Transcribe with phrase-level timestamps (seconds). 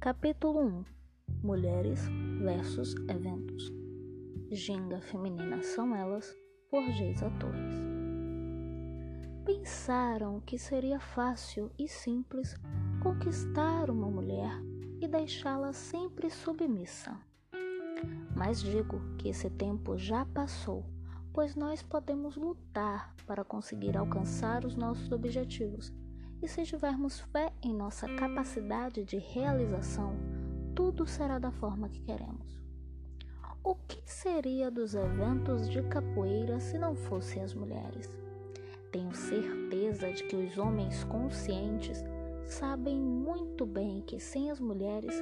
[0.00, 0.84] Capítulo 1
[1.42, 2.00] Mulheres
[2.42, 3.70] versus Eventos
[4.50, 6.34] Ginga Feminina São Elas,
[6.70, 7.74] por Geisa Torres.
[9.44, 12.54] Pensaram que seria fácil e simples
[13.02, 14.50] conquistar uma mulher
[15.02, 17.14] e deixá-la sempre submissa.
[18.34, 20.82] Mas digo que esse tempo já passou,
[21.30, 25.92] pois nós podemos lutar para conseguir alcançar os nossos objetivos
[26.42, 30.14] e se tivermos fé em nossa capacidade de realização,
[30.74, 32.60] tudo será da forma que queremos.
[33.62, 38.10] O que seria dos eventos de capoeira se não fossem as mulheres?
[38.90, 42.02] Tenho certeza de que os homens conscientes
[42.46, 45.14] sabem muito bem que sem as mulheres,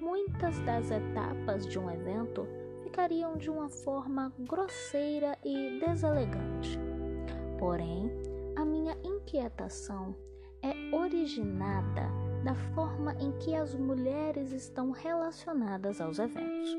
[0.00, 2.46] muitas das etapas de um evento
[2.82, 6.78] ficariam de uma forma grosseira e deselegante.
[7.58, 8.10] Porém,
[8.56, 10.14] a minha inquietação
[10.64, 12.10] é originada
[12.42, 16.76] da forma em que as mulheres estão relacionadas aos eventos.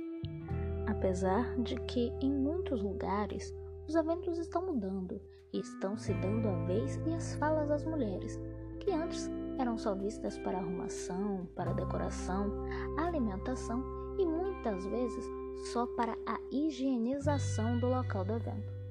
[0.88, 3.53] Apesar de que em muitos lugares
[3.88, 5.22] os eventos estão mudando
[5.53, 8.39] e estão se dando a vez e as falas das mulheres,
[8.80, 12.52] que antes eram só vistas para arrumação, para decoração,
[12.97, 13.83] alimentação
[14.17, 15.25] e muitas vezes
[15.72, 18.84] só para a higienização do local do evento.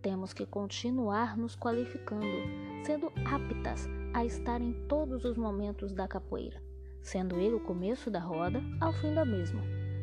[0.00, 2.26] Temos que continuar nos qualificando,
[2.84, 6.62] sendo aptas a estar em todos os momentos da capoeira,
[7.02, 9.60] sendo ele o começo da roda ao fim da mesma,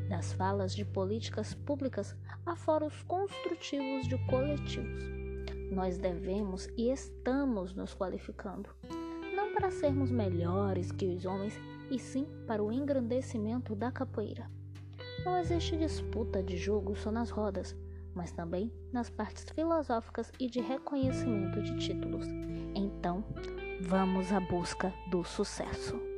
[0.09, 2.15] das falas de políticas públicas
[2.45, 5.03] a fóruns construtivos de coletivos.
[5.71, 8.69] Nós devemos e estamos nos qualificando,
[9.33, 11.57] não para sermos melhores que os homens,
[11.89, 14.49] e sim para o engrandecimento da capoeira.
[15.23, 17.75] Não existe disputa de jogo só nas rodas,
[18.15, 22.25] mas também nas partes filosóficas e de reconhecimento de títulos.
[22.73, 23.23] Então,
[23.81, 26.14] vamos à busca do sucesso.